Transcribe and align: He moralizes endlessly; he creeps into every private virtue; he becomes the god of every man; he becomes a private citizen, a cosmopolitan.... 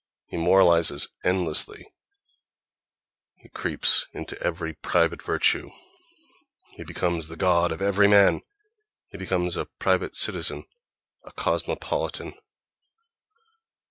He 0.25 0.35
moralizes 0.35 1.09
endlessly; 1.23 1.85
he 3.35 3.49
creeps 3.49 4.07
into 4.13 4.35
every 4.41 4.73
private 4.73 5.21
virtue; 5.21 5.69
he 6.71 6.83
becomes 6.83 7.27
the 7.27 7.35
god 7.37 7.71
of 7.71 7.83
every 7.83 8.07
man; 8.07 8.41
he 9.09 9.19
becomes 9.19 9.55
a 9.55 9.67
private 9.77 10.15
citizen, 10.15 10.65
a 11.23 11.31
cosmopolitan.... 11.31 12.33